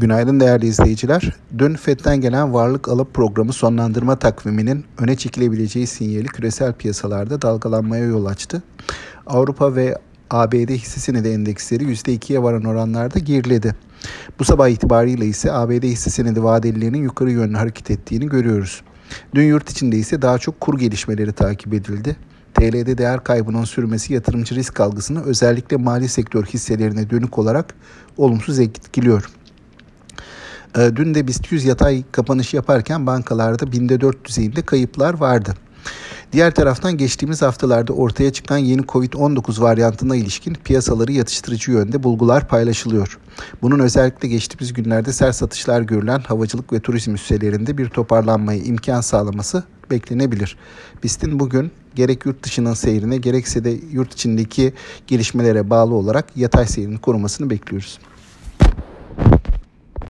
[0.00, 1.32] Günaydın değerli izleyiciler.
[1.58, 8.26] Dün FED'den gelen varlık alıp programı sonlandırma takviminin öne çekilebileceği sinyali küresel piyasalarda dalgalanmaya yol
[8.26, 8.62] açtı.
[9.26, 9.98] Avrupa ve
[10.30, 13.74] ABD hisse senedi endeksleri %2'ye varan oranlarda geriledi.
[14.38, 18.82] Bu sabah itibariyle ise ABD hisse senedi vadelilerinin yukarı yönlü hareket ettiğini görüyoruz.
[19.34, 22.16] Dün yurt içinde ise daha çok kur gelişmeleri takip edildi.
[22.54, 27.74] TL'de değer kaybının sürmesi yatırımcı risk algısını özellikle mali sektör hisselerine dönük olarak
[28.16, 29.30] olumsuz etkiliyor.
[30.76, 35.54] Ee, dün de BIST 100 yatay kapanış yaparken bankalarda binde 4 düzeyinde kayıplar vardı.
[36.32, 43.18] Diğer taraftan geçtiğimiz haftalarda ortaya çıkan yeni Covid-19 varyantına ilişkin piyasaları yatıştırıcı yönde bulgular paylaşılıyor.
[43.62, 49.62] Bunun özellikle geçtiğimiz günlerde sert satışlar görülen havacılık ve turizm üsselerinde bir toparlanmaya imkan sağlaması
[49.90, 50.56] beklenebilir.
[51.04, 54.72] BIST'in bugün gerek yurt dışının seyrine gerekse de yurt içindeki
[55.06, 57.98] gelişmelere bağlı olarak yatay seyrini korumasını bekliyoruz.